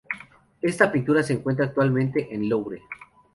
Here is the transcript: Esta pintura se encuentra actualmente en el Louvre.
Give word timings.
Esta 0.63 0.91
pintura 0.91 1.21
se 1.21 1.33
encuentra 1.33 1.65
actualmente 1.65 2.33
en 2.33 2.41
el 2.41 2.49
Louvre. 2.49 2.81